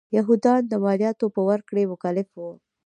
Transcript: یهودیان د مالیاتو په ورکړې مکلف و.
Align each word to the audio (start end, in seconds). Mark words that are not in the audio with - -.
یهودیان 0.17 0.61
د 0.67 0.73
مالیاتو 0.83 1.25
په 1.35 1.41
ورکړې 1.49 1.83
مکلف 1.91 2.27
و. 2.35 2.39